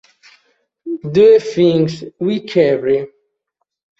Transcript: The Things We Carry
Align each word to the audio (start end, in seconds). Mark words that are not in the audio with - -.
The 1.03 1.39
Things 1.39 2.03
We 2.19 2.39
Carry 2.39 3.07